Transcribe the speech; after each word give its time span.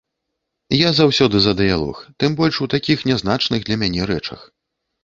Я 0.77 0.89
заўсёды 0.99 1.35
за 1.47 1.53
дыялог, 1.61 2.01
тым 2.25 2.31
больш 2.41 2.55
у 2.67 2.71
такіх 2.77 2.97
нязначных 3.13 3.59
для 3.71 3.75
мяне 3.85 4.01
рэчах. 4.15 4.41